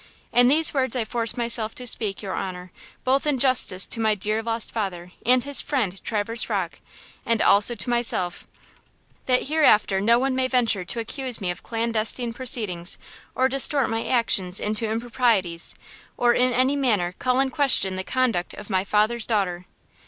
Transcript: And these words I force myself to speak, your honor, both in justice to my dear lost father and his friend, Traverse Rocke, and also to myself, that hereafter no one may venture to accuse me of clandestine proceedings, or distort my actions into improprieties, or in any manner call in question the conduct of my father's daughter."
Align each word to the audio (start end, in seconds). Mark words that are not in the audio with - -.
And 0.33 0.49
these 0.49 0.73
words 0.73 0.95
I 0.95 1.05
force 1.05 1.37
myself 1.37 1.75
to 1.75 1.85
speak, 1.85 2.23
your 2.23 2.33
honor, 2.33 2.71
both 3.03 3.27
in 3.27 3.37
justice 3.37 3.85
to 3.89 3.99
my 3.99 4.15
dear 4.15 4.41
lost 4.41 4.71
father 4.71 5.11
and 5.27 5.43
his 5.43 5.61
friend, 5.61 6.03
Traverse 6.03 6.49
Rocke, 6.49 6.79
and 7.23 7.39
also 7.39 7.75
to 7.75 7.87
myself, 7.91 8.47
that 9.27 9.43
hereafter 9.49 10.01
no 10.01 10.17
one 10.17 10.33
may 10.33 10.47
venture 10.47 10.83
to 10.83 10.99
accuse 10.99 11.39
me 11.39 11.51
of 11.51 11.61
clandestine 11.61 12.33
proceedings, 12.33 12.97
or 13.35 13.47
distort 13.47 13.91
my 13.91 14.03
actions 14.07 14.59
into 14.59 14.89
improprieties, 14.89 15.75
or 16.17 16.33
in 16.33 16.51
any 16.51 16.75
manner 16.75 17.13
call 17.19 17.39
in 17.39 17.51
question 17.51 17.95
the 17.95 18.03
conduct 18.03 18.55
of 18.55 18.71
my 18.71 18.83
father's 18.83 19.27
daughter." 19.27 19.67